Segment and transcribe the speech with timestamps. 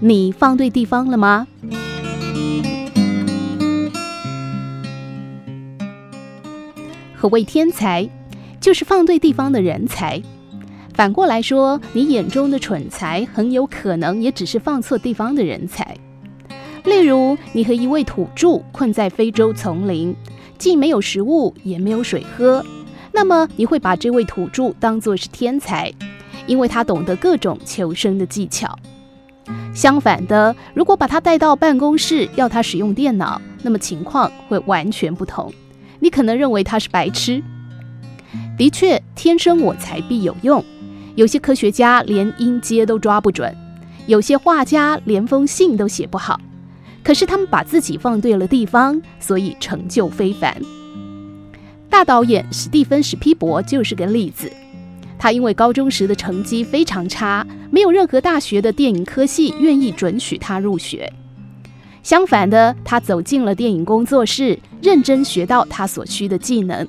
[0.00, 1.46] 你放对地方了吗？
[7.14, 8.08] 何谓天才？
[8.60, 10.20] 就是放对地方的人才。
[10.92, 15.96] 反过来说，你眼中的蠢才，很有可能也只是放错地方的人才。
[16.84, 20.14] 例如，你和一位土著困在非洲丛林，
[20.58, 22.62] 既没有食物，也没有水喝，
[23.12, 25.90] 那么你会把这位土著当作是天才，
[26.46, 28.78] 因为他懂得各种求生的技巧。
[29.74, 35.52] 相反的，如果把他带到办公室，要他使用电脑，那么情况会完全不同。
[36.00, 37.42] 你可能认为他是白痴。
[38.56, 40.64] 的确，天生我材必有用。
[41.14, 43.54] 有些科学家连音阶都抓不准，
[44.06, 46.40] 有些画家连封信都写不好。
[47.02, 50.54] 可是他们把自己放对了地方，所以成就非凡。
[51.88, 54.50] 大导演史蒂芬·史匹柏就是个例子。
[55.18, 61.12] 他因为高中时的成绩非常差，没有任何大学的电影科系愿意准许他入学。
[62.02, 66.86] 相反的，他走进了电影工作室，认真学到他所需的技能，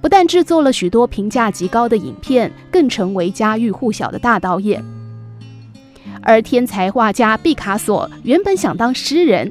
[0.00, 4.82] 不但制作了许多评价极高的影片，更成为家喻户晓的大导演。
[6.22, 9.50] 而天才画家毕卡索原本想当诗人，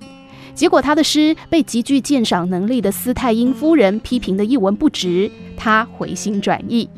[0.54, 6.90] 结果他的诗被极具鉴赏能力的斯泰因夫人批评得一文不值，他回心转意。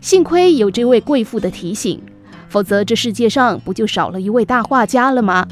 [0.00, 2.00] 幸亏有这位贵妇的提醒，
[2.48, 5.46] 否则这世界上不就少了一位大画家了吗？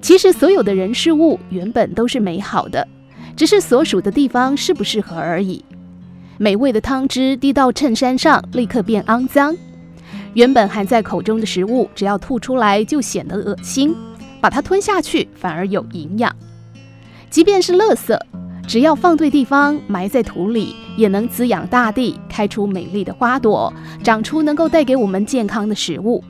[0.00, 2.86] 其实，所有的人事物原本都是美好的，
[3.36, 5.64] 只是所属的地方适不适合而已。
[6.38, 9.52] 美味的汤汁滴到衬衫上，立刻变肮脏；
[10.34, 13.92] 原本含在口中的食物，只要吐出来就显得恶心，
[14.40, 16.34] 把它吞下去反而有营养。
[17.28, 18.16] 即便是垃圾，
[18.68, 23.72] 只要放对地方，埋在土里，也能滋养大地，开出美丽的花朵，
[24.04, 26.22] 长出能够带给我们健康的食物。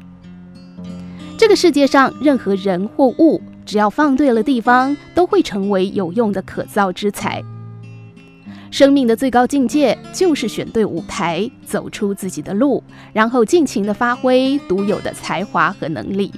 [1.36, 7.42] 这个世界上任何人或物，只要放对了地方，都会成为有用的可造之材。
[8.70, 16.30] 生命的最高境界就是选对舞台，走出自己的路，然后尽情地发挥独有的才华和能力。